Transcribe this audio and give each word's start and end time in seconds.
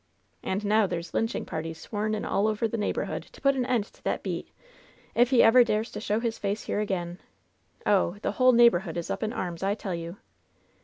And 0.41 0.65
now 0.65 0.87
there's 0.87 1.13
lynching 1.13 1.45
parties 1.45 1.79
sworn 1.79 2.15
in 2.15 2.25
all 2.25 2.47
over 2.47 2.67
the 2.67 2.75
neighborhood 2.75 3.21
to 3.33 3.39
put 3.39 3.53
an 3.55 3.67
end 3.67 3.83
to 3.83 4.03
that 4.03 4.23
beat 4.23 4.49
if 5.13 5.31
ever 5.31 5.59
he 5.59 5.65
dares 5.65 5.91
to 5.91 6.01
show 6.01 6.19
his 6.19 6.39
face 6.39 6.63
here 6.63 6.79
again. 6.79 7.19
Oh! 7.85 8.17
the 8.23 8.31
whole 8.31 8.51
neighborhood 8.51 8.97
is 8.97 9.11
up 9.11 9.21
in 9.21 9.31
arms, 9.31 9.61
I 9.61 9.75
tell 9.75 9.93
you 9.93 10.17